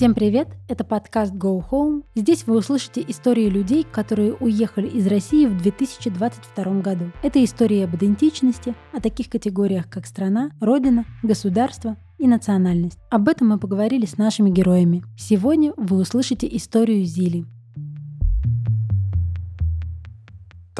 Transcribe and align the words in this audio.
Всем 0.00 0.14
привет! 0.14 0.48
Это 0.66 0.82
подкаст 0.82 1.34
Go 1.34 1.62
Home. 1.70 2.04
Здесь 2.14 2.46
вы 2.46 2.56
услышите 2.56 3.04
истории 3.06 3.50
людей, 3.50 3.84
которые 3.84 4.32
уехали 4.32 4.88
из 4.88 5.06
России 5.06 5.44
в 5.44 5.58
2022 5.58 6.80
году. 6.80 7.12
Это 7.22 7.44
истории 7.44 7.82
об 7.82 7.94
идентичности, 7.94 8.74
о 8.94 9.02
таких 9.02 9.28
категориях, 9.28 9.90
как 9.90 10.06
страна, 10.06 10.52
родина, 10.58 11.04
государство 11.22 11.98
и 12.16 12.26
национальность. 12.26 12.98
Об 13.10 13.28
этом 13.28 13.48
мы 13.48 13.58
поговорили 13.58 14.06
с 14.06 14.16
нашими 14.16 14.48
героями. 14.48 15.02
Сегодня 15.18 15.74
вы 15.76 15.98
услышите 15.98 16.48
историю 16.50 17.04
Зили. 17.04 17.44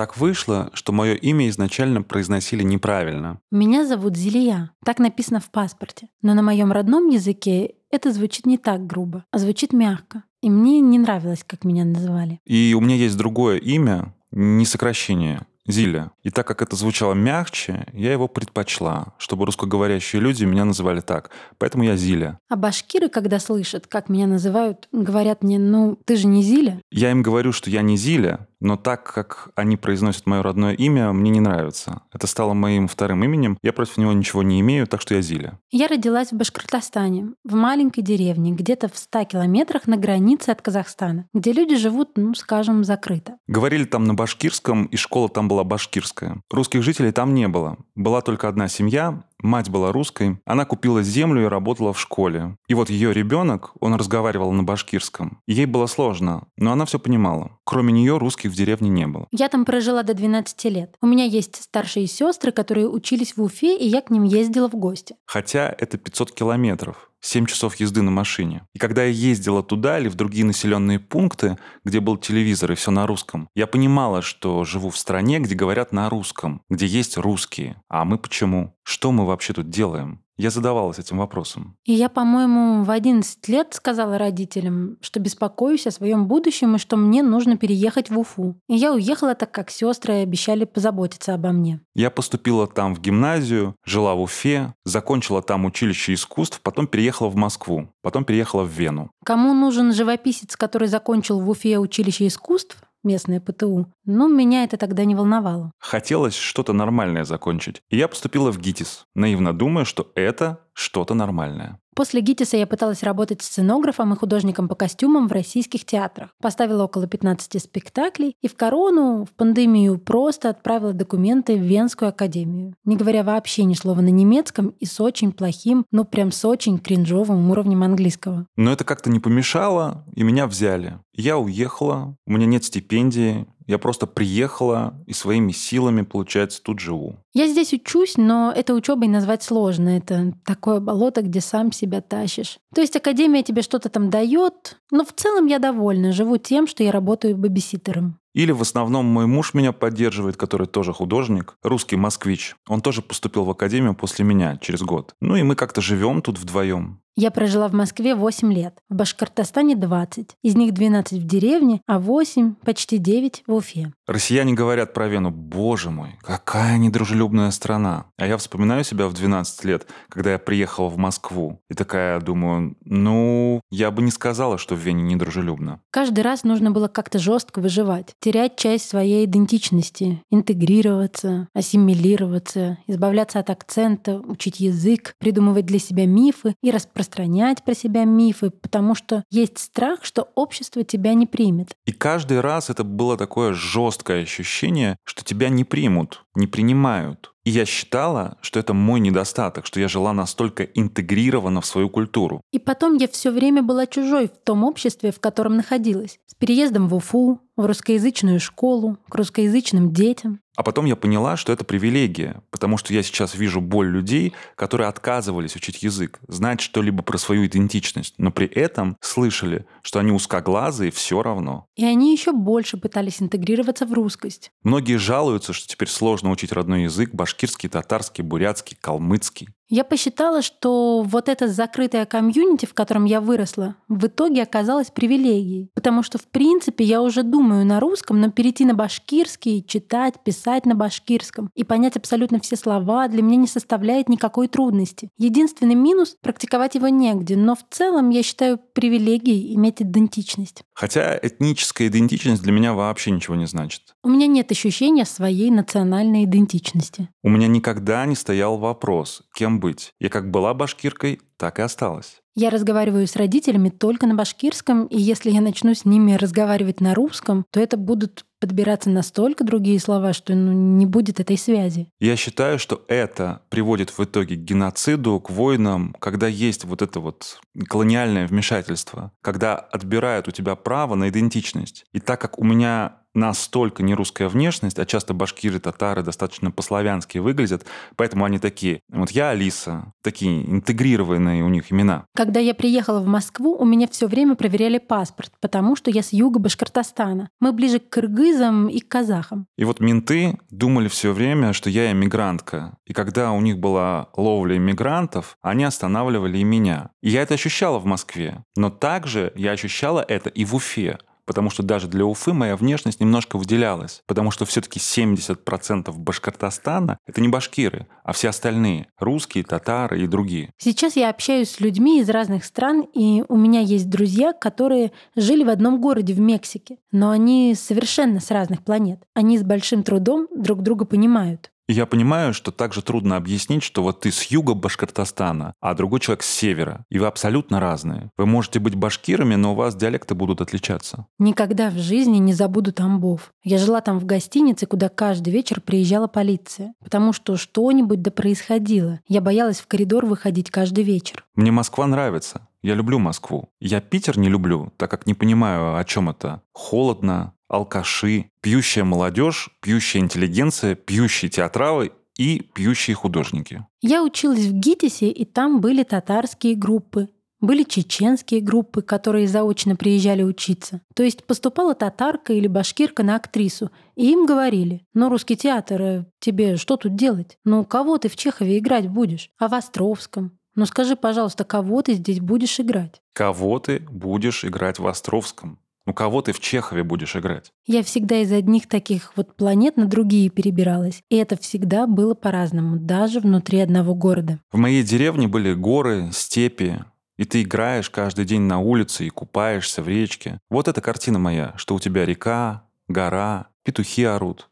Так 0.01 0.17
вышло, 0.17 0.71
что 0.73 0.93
мое 0.93 1.13
имя 1.13 1.51
изначально 1.51 2.01
произносили 2.01 2.63
неправильно. 2.63 3.39
Меня 3.51 3.85
зовут 3.85 4.17
Зилия. 4.17 4.71
Так 4.83 4.99
написано 4.99 5.41
в 5.41 5.51
паспорте. 5.51 6.09
Но 6.23 6.33
на 6.33 6.41
моем 6.41 6.73
родном 6.73 7.09
языке 7.09 7.75
это 7.91 8.11
звучит 8.11 8.47
не 8.47 8.57
так 8.57 8.87
грубо, 8.87 9.27
а 9.31 9.37
звучит 9.37 9.75
мягко. 9.75 10.25
И 10.41 10.49
мне 10.49 10.81
не 10.81 10.99
нравилось, 10.99 11.45
как 11.47 11.65
меня 11.65 11.85
называли. 11.85 12.41
И 12.47 12.75
у 12.75 12.81
меня 12.81 12.95
есть 12.95 13.19
другое 13.19 13.59
имя, 13.59 14.15
не 14.31 14.65
сокращение. 14.65 15.43
Зиля. 15.67 16.13
И 16.23 16.31
так 16.31 16.47
как 16.47 16.63
это 16.63 16.77
звучало 16.77 17.13
мягче, 17.15 17.87
я 17.93 18.13
его 18.13 18.27
предпочла, 18.27 19.15
чтобы 19.19 19.47
русскоговорящие 19.47 20.21
люди 20.21 20.45
меня 20.45 20.65
называли 20.65 21.01
так. 21.01 21.31
Поэтому 21.59 21.85
я 21.85 21.97
Зиля. 21.97 22.39
А 22.49 22.57
башкиры, 22.57 23.09
когда 23.09 23.39
слышат, 23.39 23.87
как 23.87 24.09
меня 24.09 24.27
называют, 24.27 24.89
говорят 24.93 25.43
мне, 25.45 25.59
ну, 25.59 25.99
ты 26.05 26.17
же 26.17 26.27
не 26.27 26.43
Зиля? 26.43 26.81
Я 26.91 27.11
им 27.11 27.23
говорю, 27.23 27.53
что 27.53 27.71
я 27.71 27.83
не 27.83 27.97
Зиля, 27.97 28.49
но 28.61 28.77
так 28.77 29.03
как 29.13 29.51
они 29.57 29.77
произносят 29.77 30.27
мое 30.27 30.43
родное 30.43 30.75
имя, 30.75 31.13
мне 31.13 31.31
не 31.31 31.41
нравится. 31.41 32.03
Это 32.13 32.27
стало 32.27 32.55
моим 32.55 32.89
вторым 32.89 33.25
именем. 33.25 33.59
Я 33.63 33.73
против 33.73 33.97
него 33.97 34.13
ничего 34.13 34.43
не 34.43 34.61
имею, 34.61 34.87
так 34.87 35.01
что 35.01 35.15
я 35.15 35.23
Зиля. 35.23 35.59
Я 35.71 35.89
родилась 35.89 36.31
в 36.33 36.37
Башкортостане, 36.37 37.33
в 37.45 37.55
маленькой 37.55 38.03
деревне, 38.03 38.53
где-то 38.53 38.89
в 38.89 38.97
100 38.97 39.25
километрах 39.25 39.87
на 39.87 39.97
границе 39.97 40.51
от 40.51 40.63
Казахстана, 40.63 41.27
где 41.33 41.53
люди 41.53 41.77
живут, 41.77 42.11
ну, 42.17 42.35
скажем, 42.35 42.85
закрыто. 42.85 43.37
Говорили 43.47 43.85
там 43.85 44.05
на 44.05 44.15
башкирском, 44.15 44.85
и 44.85 44.97
школа 44.97 45.29
там 45.29 45.49
была 45.49 45.65
башкирская. 45.65 46.43
Русских 46.51 46.83
жителей 46.83 47.13
там 47.13 47.35
не 47.35 47.49
было. 47.49 47.79
Была 47.95 48.21
только 48.21 48.49
одна 48.49 48.69
семья, 48.69 49.25
Мать 49.43 49.71
была 49.71 49.93
русской, 49.93 50.39
она 50.45 50.65
купила 50.65 51.03
землю 51.03 51.43
и 51.43 51.49
работала 51.49 51.93
в 51.93 52.01
школе. 52.01 52.57
И 52.69 52.75
вот 52.75 52.91
ее 52.91 53.13
ребенок, 53.13 53.73
он 53.81 53.95
разговаривал 53.95 54.53
на 54.53 54.63
башкирском. 54.63 55.41
ей 55.47 55.67
было 55.67 55.87
сложно, 55.87 56.49
но 56.57 56.73
она 56.73 56.85
все 56.85 56.99
понимала. 56.99 57.59
Кроме 57.65 57.93
нее 57.93 58.19
русских 58.19 58.51
в 58.51 58.55
деревне 58.55 58.91
не 58.91 59.07
было. 59.07 59.27
Я 59.31 59.49
там 59.49 59.65
прожила 59.65 60.03
до 60.03 60.15
12 60.15 60.65
лет. 60.65 60.97
У 61.01 61.07
меня 61.07 61.25
есть 61.25 61.63
старшие 61.63 62.07
сестры, 62.07 62.53
которые 62.53 62.89
учились 62.89 63.37
в 63.37 63.43
Уфе, 63.43 63.77
и 63.77 63.87
я 63.87 64.03
к 64.03 64.11
ним 64.11 64.25
ездила 64.25 64.69
в 64.69 64.75
гости. 64.75 65.17
Хотя 65.27 65.75
это 65.79 65.99
500 65.99 66.33
километров. 66.33 67.10
7 67.21 67.47
часов 67.47 67.77
езды 67.77 68.03
на 68.03 68.11
машине. 68.11 68.67
И 68.75 68.79
когда 68.79 69.05
я 69.05 69.11
ездила 69.11 69.63
туда 69.63 69.99
или 69.99 70.09
в 70.09 70.15
другие 70.15 70.45
населенные 70.45 70.99
пункты, 70.99 71.59
где 71.85 72.01
был 72.01 72.17
телевизор 72.17 72.73
и 72.73 72.75
все 72.75 72.91
на 72.91 73.07
русском, 73.07 73.49
я 73.55 73.67
понимала, 73.67 74.23
что 74.23 74.65
живу 74.65 74.91
в 74.91 74.99
стране, 74.99 75.39
где 75.39 75.55
говорят 75.55 75.93
на 75.93 76.09
русском, 76.09 76.63
где 76.69 76.87
есть 76.87 77.17
русские. 77.17 77.83
А 77.89 78.05
мы 78.05 78.19
почему? 78.19 78.75
Что 78.83 79.13
мы 79.13 79.27
вообще 79.27 79.53
тут 79.53 79.71
делаем? 79.71 80.23
Я 80.41 80.49
задавалась 80.49 80.99
этим 80.99 81.19
вопросом. 81.19 81.77
И 81.85 81.93
я, 81.93 82.09
по-моему, 82.09 82.83
в 82.83 82.91
11 82.91 83.47
лет 83.49 83.75
сказала 83.75 84.17
родителям, 84.17 84.97
что 85.03 85.21
беспокоюсь 85.21 85.87
о 85.87 85.91
своем 85.91 86.29
будущем 86.29 86.77
и 86.77 86.79
что 86.79 86.97
мне 86.97 87.23
нужно 87.23 87.59
переехать 87.59 88.09
в 88.09 88.19
Уфу. 88.19 88.59
И 88.67 88.75
я 88.75 88.95
уехала, 88.95 89.35
так 89.35 89.51
как 89.51 89.69
сестры 89.69 90.15
обещали 90.15 90.65
позаботиться 90.65 91.35
обо 91.35 91.53
мне. 91.53 91.83
Я 91.95 92.09
поступила 92.09 92.67
там 92.67 92.95
в 92.95 93.03
гимназию, 93.03 93.75
жила 93.85 94.15
в 94.15 94.23
Уфе, 94.23 94.73
закончила 94.87 95.43
там 95.43 95.67
училище 95.67 96.15
искусств, 96.15 96.63
потом 96.63 96.87
переехала 96.87 97.29
в 97.29 97.37
Москву, 97.37 97.91
потом 98.01 98.25
переехала 98.25 98.63
в 98.63 98.71
Вену. 98.71 99.11
Кому 99.27 99.53
нужен 99.53 99.93
живописец, 99.93 100.57
который 100.57 100.89
закончил 100.89 101.39
в 101.39 101.51
Уфе 101.51 101.79
училище 101.79 102.27
искусств? 102.27 102.79
местное 103.03 103.41
ПТУ. 103.41 103.87
Но 104.13 104.27
меня 104.27 104.65
это 104.65 104.77
тогда 104.77 105.05
не 105.05 105.15
волновало. 105.15 105.71
Хотелось 105.79 106.35
что-то 106.35 106.73
нормальное 106.73 107.23
закончить. 107.23 107.81
И 107.91 107.97
я 107.97 108.09
поступила 108.09 108.51
в 108.51 108.59
ГИТИС, 108.59 109.07
наивно 109.15 109.57
думая, 109.57 109.85
что 109.85 110.11
это 110.17 110.59
что-то 110.73 111.15
нормальное. 111.15 111.79
После 111.95 112.21
ГИТИСа 112.21 112.57
я 112.57 112.67
пыталась 112.67 113.03
работать 113.03 113.43
сценографом 113.43 114.13
и 114.13 114.17
художником 114.17 114.69
по 114.69 114.75
костюмам 114.75 115.29
в 115.29 115.33
российских 115.33 115.85
театрах. 115.85 116.31
Поставила 116.41 116.85
около 116.85 117.07
15 117.07 117.63
спектаклей 117.63 118.35
и 118.41 118.49
в 118.49 118.57
корону, 118.57 119.27
в 119.27 119.37
пандемию 119.37 119.99
просто 119.99 120.49
отправила 120.49 120.93
документы 120.93 121.57
в 121.57 121.63
Венскую 121.63 122.09
академию. 122.09 122.75
Не 122.85 122.97
говоря 122.97 123.23
вообще 123.23 123.65
ни 123.65 123.75
слова 123.75 124.01
на 124.01 124.09
немецком 124.09 124.69
и 124.81 124.87
с 124.87 124.99
очень 125.01 125.33
плохим, 125.33 125.85
ну 125.91 126.05
прям 126.05 126.33
с 126.33 126.45
очень 126.45 126.79
кринжовым 126.79 127.51
уровнем 127.51 127.83
английского. 127.83 128.47
Но 128.57 128.73
это 128.73 128.85
как-то 128.85 129.11
не 129.11 129.21
помешало, 129.21 130.05
и 130.15 130.23
меня 130.23 130.47
взяли. 130.47 130.99
Я 131.13 131.39
уехала, 131.39 132.17
у 132.27 132.33
меня 132.33 132.47
нет 132.47 132.65
стипендии, 132.65 133.47
я 133.71 133.79
просто 133.79 134.09
приехала 134.09 134.95
и 135.07 135.13
своими 135.13 135.53
силами, 135.53 136.03
получается, 136.03 136.61
тут 136.61 136.81
живу. 136.81 137.19
Я 137.33 137.47
здесь 137.47 137.73
учусь, 137.73 138.17
но 138.17 138.53
это 138.55 138.75
учебой 138.75 139.07
назвать 139.07 139.45
сложно. 139.45 139.97
Это 139.97 140.33
такое 140.45 140.81
болото, 140.81 141.23
где 141.23 141.41
сам 141.41 141.71
себя 141.71 142.01
тащишь. 142.01 142.59
То 142.75 142.81
есть 142.81 142.97
академия 142.97 143.45
тебе 143.45 143.63
что-то 143.63 143.89
там 143.89 144.11
дает, 144.11 144.79
но 144.91 145.05
в 145.05 145.13
целом 145.13 145.47
я 145.47 145.61
довольна. 145.61 146.11
Живу 146.11 146.37
тем, 146.37 146.67
что 146.67 146.83
я 146.83 146.91
работаю 146.91 147.37
бэбиситером. 147.37 148.19
Или 148.35 148.51
в 148.51 148.61
основном 148.61 149.07
мой 149.07 149.27
муж 149.27 149.55
меня 149.55 149.73
поддерживает, 149.73 150.37
который 150.37 150.67
тоже 150.67 150.93
художник, 150.93 151.57
русский 151.63 151.97
москвич. 151.97 152.57
Он 152.69 152.81
тоже 152.81 153.03
поступил 153.03 153.45
в 153.45 153.51
академию 153.51 153.95
после 153.95 154.25
меня 154.25 154.57
через 154.61 154.83
год. 154.83 155.15
Ну 155.21 155.37
и 155.37 155.45
мы 155.45 155.55
как-то 155.55 155.81
живем 155.81 156.23
тут 156.23 156.39
вдвоем. 156.39 157.01
Я 157.17 157.31
прожила 157.31 157.69
в 157.69 157.73
Москве 157.73 158.15
8 158.15 158.53
лет, 158.53 158.79
в 158.89 158.95
Башкортостане 158.95 159.77
20. 159.77 160.37
Из 160.43 160.55
них 160.55 160.73
12 160.73 161.21
в 161.21 161.27
деревне, 161.27 161.83
а 161.87 161.99
8, 161.99 162.55
почти 162.65 162.99
9 162.99 163.43
в 163.47 163.55
Уфе. 163.55 163.93
Россияне 164.07 164.55
говорят 164.55 164.95
про 164.95 165.09
Вену, 165.09 165.31
боже 165.31 165.91
мой, 165.91 166.17
какая 166.23 166.79
недружелюбная 166.79 167.51
страна. 167.51 168.07
А 168.17 168.27
я 168.27 168.37
вспоминаю 168.37 168.85
себя 168.85 169.07
в 169.09 169.13
12 169.13 169.65
лет, 169.65 169.87
когда 170.09 170.33
я 170.33 170.39
приехала 170.39 170.89
в 170.89 170.97
Москву. 170.99 171.61
И 171.69 171.75
такая 171.75 172.21
думаю, 172.21 172.77
ну, 172.85 173.61
я 173.71 173.91
бы 173.91 174.03
не 174.03 174.11
сказала, 174.11 174.57
что 174.57 174.75
в 174.75 174.79
Вене 174.79 175.03
недружелюбно. 175.03 175.81
Каждый 175.91 176.21
раз 176.21 176.45
нужно 176.45 176.71
было 176.71 176.89
как-то 176.89 177.19
жестко 177.19 177.61
выживать, 177.61 178.15
терять 178.21 178.57
часть 178.57 178.89
своей 178.89 179.25
идентичности, 179.25 180.23
интегрироваться, 180.31 181.49
ассимилироваться, 181.55 182.79
избавляться 182.87 183.41
от 183.41 183.51
акцента, 183.51 184.21
учить 184.21 184.61
язык, 184.61 185.15
придумывать 185.19 185.67
для 185.67 185.79
себя 185.79 186.07
мифы 186.07 186.55
и 186.63 186.71
распространять 186.71 187.00
распространять 187.01 187.65
про 187.65 187.75
себя 187.75 188.05
мифы, 188.05 188.51
потому 188.51 188.95
что 188.95 189.25
есть 189.31 189.59
страх, 189.59 190.05
что 190.05 190.29
общество 190.35 190.85
тебя 190.85 191.15
не 191.15 191.27
примет. 191.27 191.73
И 191.87 191.93
каждый 191.93 192.41
раз 192.41 192.71
это 192.71 192.85
было 192.85 193.17
такое 193.17 193.55
жесткое 193.55 194.23
ощущение, 194.23 194.97
что 195.05 195.25
тебя 195.25 195.49
не 195.49 195.65
примут, 195.65 196.25
не 196.35 196.47
принимают. 196.47 197.33
И 197.45 197.51
я 197.51 197.65
считала, 197.65 198.37
что 198.43 198.61
это 198.61 198.75
мой 198.75 199.01
недостаток, 199.01 199.67
что 199.67 199.81
я 199.81 199.89
жила 199.89 200.13
настолько 200.13 200.65
интегрирована 200.65 201.61
в 201.61 201.67
свою 201.67 201.89
культуру. 201.89 202.43
И 202.53 202.59
потом 202.59 202.97
я 202.97 203.09
все 203.09 203.31
время 203.31 203.63
была 203.63 203.87
чужой 203.87 204.29
в 204.29 204.45
том 204.45 204.63
обществе, 204.63 205.11
в 205.11 205.21
котором 205.21 205.57
находилась. 205.57 206.21
С 206.27 206.35
переездом 206.35 206.89
в 206.89 206.95
Уфу, 206.95 207.41
в 207.57 207.65
русскоязычную 207.65 208.41
школу, 208.41 208.99
к 209.09 209.15
русскоязычным 209.15 209.93
детям. 209.93 210.41
А 210.57 210.63
потом 210.63 210.85
я 210.85 210.95
поняла, 210.95 211.39
что 211.39 211.53
это 211.55 211.65
привилегия, 211.65 212.43
потому 212.51 212.77
что 212.77 212.93
я 212.93 213.03
сейчас 213.03 213.35
вижу 213.35 213.63
боль 213.63 213.89
людей, 213.89 214.35
которые 214.57 214.89
отказывались 214.89 215.57
учить 215.57 215.83
язык, 215.83 216.21
знать 216.29 216.61
что-либо 216.61 217.03
про 217.03 217.17
свою 217.17 217.47
идентичность, 217.47 218.15
но 218.19 218.31
при 218.31 218.47
этом 218.47 218.99
слышали, 219.01 219.65
что 219.81 220.01
они 220.01 220.13
узкоглазые 220.13 220.91
все 220.91 221.23
равно. 221.23 221.65
И 221.77 221.85
они 221.87 222.13
еще 222.13 222.33
больше 222.33 222.77
пытались 222.77 223.23
интегрироваться 223.23 223.87
в 223.87 223.95
русскость. 223.95 224.51
Многие 224.63 224.99
жалуются, 224.99 225.55
что 225.55 225.67
теперь 225.67 225.89
сложно 225.89 226.20
учить 226.29 226.53
родной 226.53 226.83
язык, 226.83 227.15
башкирский, 227.15 227.69
татарский, 227.69 228.23
бурятский, 228.23 228.77
калмыцкий. 228.79 229.49
Я 229.73 229.85
посчитала, 229.85 230.43
что 230.43 231.03
вот 231.03 231.29
это 231.29 231.47
закрытое 231.47 232.05
комьюнити, 232.05 232.67
в 232.67 232.75
котором 232.75 233.05
я 233.05 233.21
выросла, 233.21 233.77
в 233.87 234.05
итоге 234.05 234.43
оказалось 234.43 234.91
привилегией. 234.91 235.71
Потому 235.75 236.03
что, 236.03 236.19
в 236.19 236.25
принципе, 236.25 236.83
я 236.83 237.01
уже 237.01 237.23
думаю 237.23 237.65
на 237.65 237.79
русском, 237.79 238.21
но 238.21 238.33
перейти 238.33 238.65
на 238.65 238.75
башкирский, 238.75 239.63
читать, 239.63 240.15
писать 240.25 240.67
на 240.67 240.75
башкирском 240.75 241.51
и 241.55 241.63
понять 241.63 241.97
абсолютно 241.97 242.41
все 242.41 242.57
слова 242.57 243.07
для 243.07 243.23
меня 243.23 243.37
не 243.37 243.47
составляет 243.47 244.09
никакой 244.09 244.49
трудности. 244.49 245.11
Единственный 245.19 245.77
минус— 245.77 246.17
практиковать 246.21 246.75
его 246.75 246.89
негде, 246.89 247.37
но 247.37 247.55
в 247.55 247.65
целом 247.71 248.11
я 248.11 248.25
считаю 248.25 248.59
привилегией 248.59 249.55
иметь 249.55 249.81
идентичность. 249.83 250.65
Хотя 250.75 251.17
этническая 251.17 251.87
идентичность 251.87 252.43
для 252.43 252.51
меня 252.51 252.75
вообще 252.75 253.13
ничего 253.13 253.37
не 253.37 253.47
значит. 253.47 253.83
У 254.03 254.09
меня 254.09 254.27
нет 254.27 254.51
ощущения 254.51 255.05
своей 255.05 255.53
национальной 255.53 256.25
идентичности. 256.25 257.09
У 257.23 257.29
меня 257.29 257.47
никогда 257.47 258.05
не 258.07 258.17
стоял 258.17 258.59
вопрос, 258.59 259.23
кем 259.37 259.60
быть. 259.61 259.93
Я 260.01 260.09
как 260.09 260.31
была 260.31 260.55
башкиркой, 260.55 261.21
так 261.37 261.59
и 261.59 261.63
осталась. 261.63 262.21
Я 262.35 262.51
разговариваю 262.51 263.07
с 263.07 263.17
родителями 263.17 263.71
только 263.71 264.07
на 264.07 264.15
башкирском, 264.15 264.87
и 264.87 264.99
если 264.99 265.31
я 265.31 265.41
начну 265.41 265.75
с 265.75 265.85
ними 265.85 266.15
разговаривать 266.15 266.81
на 266.81 266.95
русском, 266.95 267.45
то 267.51 267.61
это 267.61 267.77
будут 267.77 268.25
подбираться 268.41 268.89
настолько 268.89 269.45
другие 269.45 269.79
слова, 269.79 270.13
что 270.13 270.35
ну, 270.35 270.53
не 270.53 270.87
будет 270.87 271.21
этой 271.21 271.37
связи. 271.37 271.89
Я 272.01 272.17
считаю, 272.17 272.59
что 272.59 272.85
это 272.89 273.43
приводит 273.51 273.91
в 273.91 274.03
итоге 274.03 274.37
к 274.37 274.41
геноциду, 274.41 275.21
к 275.21 275.29
войнам, 275.29 275.95
когда 275.99 276.27
есть 276.27 276.65
вот 276.65 276.83
это 276.83 277.01
вот 277.01 277.41
колониальное 277.69 278.27
вмешательство, 278.27 279.13
когда 279.21 279.57
отбирают 279.57 280.29
у 280.29 280.31
тебя 280.31 280.55
право 280.57 280.95
на 280.95 281.11
идентичность. 281.11 281.85
И 281.93 282.01
так 282.01 282.21
как 282.21 282.39
у 282.39 282.45
меня 282.45 283.00
настолько 283.15 283.83
не 283.83 283.95
русская 283.95 284.29
внешность, 284.29 284.79
а 284.79 284.87
часто 284.87 285.15
башкиры, 285.15 285.61
татары 285.61 286.03
достаточно 286.03 286.51
по-славянски 286.51 287.19
выглядят, 287.19 287.67
поэтому 287.97 288.25
они 288.25 288.39
такие. 288.39 288.81
Вот 288.89 289.11
я 289.11 289.31
Алиса, 289.31 289.93
такие 290.03 290.49
интегрированные 290.51 291.45
у 291.45 291.49
них 291.49 291.73
имена. 291.73 292.05
Когда 292.15 292.41
я 292.41 292.55
приехала 292.55 293.01
в 293.01 293.07
Москву, 293.07 293.57
у 293.57 293.65
меня 293.65 293.89
все 293.89 294.07
время 294.07 294.35
проверяли 294.35 294.79
паспорт, 294.79 295.33
потому 295.41 295.77
что 295.77 295.91
я 295.91 296.03
с 296.03 296.13
юга 296.13 296.39
Башкортостана. 296.39 297.29
Мы 297.41 297.53
ближе 297.53 297.79
к 297.79 297.89
кыргызам 297.89 298.69
и 298.69 298.81
к 298.81 298.89
казахам. 298.89 299.47
И 299.57 299.65
вот 299.65 299.81
менты 299.81 300.39
думали 300.51 300.89
все 300.89 301.13
время, 301.13 301.53
что 301.53 301.71
я 301.71 301.93
иммигрантка. 301.93 302.77
И 302.87 302.93
когда 302.93 303.33
у 303.33 303.41
них 303.41 303.59
была 303.59 304.09
ловля 304.17 304.57
иммигрантов, 304.57 305.37
они 305.43 305.65
останавливали 305.65 306.39
и 306.39 306.45
меня. 306.45 306.91
И 307.03 307.11
я 307.11 307.23
это 307.23 307.35
ощущала 307.35 307.79
в 307.79 307.85
Москве. 307.85 308.45
Но 308.57 308.71
также 308.71 309.33
я 309.37 309.53
ощущала 309.53 310.05
это 310.07 310.29
и 310.29 310.45
в 310.45 310.55
Уфе 310.55 310.99
потому 311.31 311.49
что 311.49 311.63
даже 311.63 311.87
для 311.87 312.05
Уфы 312.05 312.33
моя 312.33 312.57
внешность 312.57 312.99
немножко 312.99 313.39
выделялась, 313.39 314.03
потому 314.09 314.33
что 314.33 314.45
все-таки 314.47 314.81
70% 314.81 315.93
Башкортостана— 315.97 316.99
это 317.07 317.21
не 317.21 317.29
башкиры, 317.29 317.87
а 318.03 318.13
все 318.13 318.31
остальные— 318.31 318.89
русские, 318.99 319.45
татары 319.45 320.03
и 320.03 320.09
другие. 320.09 320.51
Сейчас 320.59 320.97
я 320.97 321.09
общаюсь 321.09 321.51
с 321.51 321.61
людьми 321.61 322.01
из 322.01 322.11
разных 322.11 322.45
стран, 322.45 322.81
и 322.81 323.23
у 323.29 323.37
меня 323.37 323.61
есть 323.61 323.89
друзья, 323.89 324.33
которые 324.33 324.91
жили 325.15 325.45
в 325.45 325.51
одном 325.51 325.81
городе 325.81 326.15
в 326.15 326.19
Мексике, 326.19 326.79
но 326.91 327.11
они 327.11 327.55
совершенно 327.55 328.19
с 328.19 328.33
разных 328.33 328.65
планет. 328.65 329.01
Они 329.15 329.39
с 329.39 329.45
большим 329.45 329.85
трудом 329.85 330.27
друг 330.35 330.63
друга 330.63 330.85
понимают. 330.85 331.53
Я 331.73 331.87
понимаю, 331.87 332.35
что 332.35 332.51
также 332.51 332.83
трудно 332.83 333.15
объяснить, 333.15 333.63
что 333.63 333.85
вот 333.85 334.01
ты 334.01 334.11
с 334.11 334.25
юга 334.25 334.55
Башкортостана, 334.55 335.55
а 335.61 335.75
другой 335.75 336.01
человек 336.01 336.25
с 336.25 336.29
севера. 336.29 336.85
И 336.91 336.99
вы 336.99 337.07
абсолютно 337.07 337.61
разные. 337.61 338.11
Вы 338.19 338.27
можете 338.27 338.59
быть 338.59 338.75
башкирами, 338.75 339.37
но 339.37 339.53
у 339.53 339.55
вас 339.55 339.77
диалекты 339.77 340.17
будут 340.17 340.41
отличаться. 340.41 341.07
Никогда 341.21 341.71
в 341.71 341.79
жизни 341.79 342.19
не 342.19 342.33
забуду 342.33 342.73
Тамбов. 342.73 343.33
Я 343.45 343.59
жила 343.59 343.81
там 343.83 344.01
в 344.01 344.05
гостинице, 344.05 344.67
куда 344.67 344.89
каждый 344.89 345.33
вечер 345.33 345.61
приезжала 345.61 346.09
полиция. 346.09 346.75
Потому 346.83 347.13
что 347.13 347.37
что-нибудь 347.37 348.03
да 348.03 348.11
происходило. 348.11 348.99
Я 349.07 349.21
боялась 349.21 349.61
в 349.61 349.69
коридор 349.69 350.07
выходить 350.07 350.51
каждый 350.51 350.83
вечер. 350.83 351.25
Мне 351.37 351.53
Москва 351.53 351.87
нравится. 351.87 352.49
Я 352.63 352.75
люблю 352.75 352.99
Москву. 352.99 353.49
Я 353.61 353.81
Питер 353.81 354.19
не 354.19 354.29
люблю, 354.29 354.73
так 354.77 354.91
как 354.91 355.07
не 355.07 355.15
понимаю, 355.15 355.77
о 355.77 355.85
чем 355.85 356.11
это. 356.11 356.43
Холодно, 356.53 357.33
алкаши, 357.51 358.31
пьющая 358.41 358.85
молодежь, 358.85 359.51
пьющая 359.61 360.01
интеллигенция, 360.01 360.75
пьющие 360.75 361.31
театралы 361.31 361.93
и 362.17 362.41
пьющие 362.55 362.95
художники. 362.95 363.67
Я 363.83 364.03
училась 364.03 364.47
в 364.47 364.53
ГИТИСе, 364.53 365.09
и 365.09 365.25
там 365.25 365.61
были 365.61 365.83
татарские 365.83 366.55
группы, 366.55 367.09
были 367.41 367.63
чеченские 367.63 368.41
группы, 368.41 368.83
которые 368.83 369.27
заочно 369.27 369.75
приезжали 369.75 370.23
учиться. 370.23 370.83
То 370.95 371.03
есть 371.03 371.25
поступала 371.25 371.75
татарка 371.75 372.33
или 372.33 372.47
башкирка 372.47 373.03
на 373.03 373.17
актрису, 373.17 373.71
и 373.97 374.13
им 374.13 374.27
говорили, 374.27 374.87
ну, 374.95 375.09
русский 375.09 375.37
театр, 375.37 375.83
э, 375.83 376.05
тебе 376.21 376.57
что 376.57 376.77
тут 376.77 376.95
делать? 376.95 377.39
Ну, 377.45 377.65
кого 377.65 377.99
ты 377.99 378.09
в 378.09 378.17
Чехове 378.17 378.59
играть 378.59 378.89
будешь? 378.89 379.31
А 379.39 379.49
в 379.49 379.55
Островском? 379.55 380.39
Ну 380.57 380.67
скажи, 380.67 380.97
пожалуйста, 380.97 381.45
кого 381.45 381.81
ты 381.81 381.95
здесь 381.95 382.21
будешь 382.21 382.61
играть? 382.61 383.01
Кого 383.15 383.59
ты 383.61 383.79
будешь 383.91 384.45
играть 384.45 384.79
в 384.79 384.87
Островском? 384.87 385.59
Ну, 385.87 385.95
кого 385.95 386.23
ты 386.23 386.33
в 386.33 386.41
Чехове 386.41 386.85
будешь 386.85 387.17
играть? 387.17 387.53
Я 387.67 387.83
всегда 387.83 388.17
из 388.17 388.31
одних 388.33 388.69
таких 388.69 389.13
вот 389.17 389.35
планет 389.37 389.77
на 389.77 389.87
другие 389.87 390.29
перебиралась. 390.29 391.03
И 391.09 391.17
это 391.17 391.37
всегда 391.37 391.87
было 391.87 392.15
по-разному, 392.15 392.77
даже 392.77 393.21
внутри 393.21 393.61
одного 393.61 393.95
города. 393.95 394.39
В 394.53 394.59
моей 394.59 394.83
деревне 394.83 395.27
были 395.27 395.55
горы, 395.55 396.11
степи, 396.13 396.85
и 397.17 397.25
ты 397.25 397.43
играешь 397.43 397.91
каждый 397.91 398.25
день 398.25 398.43
на 398.43 398.61
улице 398.61 399.07
и 399.07 399.11
купаешься 399.11 399.83
в 399.83 399.89
речке. 399.89 400.39
Вот 400.49 400.69
эта 400.69 400.81
картина 400.81 401.19
моя, 401.19 401.55
что 401.57 401.75
у 401.75 401.81
тебя 401.81 402.05
река, 402.05 402.65
гора, 402.89 403.49
петухи 403.63 404.05
орут, 404.05 404.49